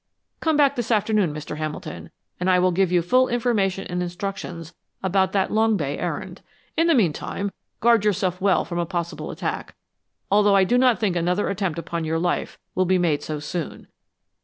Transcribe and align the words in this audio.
Come 0.39 0.57
back 0.57 0.75
this 0.75 0.89
afternoon, 0.89 1.31
Mr. 1.31 1.57
Hamilton, 1.57 2.09
and 2.39 2.49
I 2.49 2.57
will 2.57 2.71
give 2.71 2.91
you 2.91 3.03
full 3.03 3.27
information 3.27 3.85
and 3.85 4.01
instructions 4.01 4.73
about 5.03 5.31
that 5.33 5.51
Long 5.51 5.77
Bay 5.77 5.95
errand. 5.99 6.41
In 6.75 6.87
the 6.87 6.95
meantime, 6.95 7.51
guard 7.81 8.03
yourself 8.03 8.41
well 8.41 8.65
from 8.65 8.79
a 8.79 8.85
possible 8.87 9.29
attack, 9.29 9.75
although 10.31 10.55
I 10.55 10.63
do 10.63 10.79
not 10.79 10.97
think 10.97 11.15
another 11.15 11.49
attempt 11.49 11.77
upon 11.77 12.03
your 12.03 12.17
life 12.17 12.57
will 12.73 12.85
be 12.85 12.97
made 12.97 13.21
so 13.21 13.39
soon. 13.39 13.89